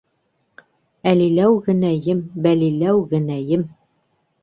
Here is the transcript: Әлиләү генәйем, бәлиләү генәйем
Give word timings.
Әлиләү 1.11 1.61
генәйем, 1.69 2.25
бәлиләү 2.49 3.01
генәйем 3.15 3.73